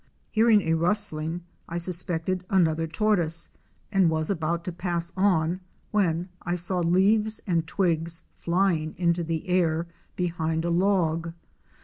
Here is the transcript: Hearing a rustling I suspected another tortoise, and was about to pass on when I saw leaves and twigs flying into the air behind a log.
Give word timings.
Hearing 0.31 0.63
a 0.63 0.73
rustling 0.73 1.43
I 1.69 1.77
suspected 1.77 2.43
another 2.49 2.87
tortoise, 2.87 3.49
and 3.91 4.09
was 4.09 4.31
about 4.31 4.63
to 4.63 4.71
pass 4.71 5.13
on 5.15 5.59
when 5.91 6.27
I 6.41 6.55
saw 6.55 6.79
leaves 6.79 7.39
and 7.45 7.67
twigs 7.67 8.23
flying 8.35 8.95
into 8.97 9.23
the 9.23 9.47
air 9.47 9.85
behind 10.15 10.65
a 10.65 10.71
log. 10.71 11.33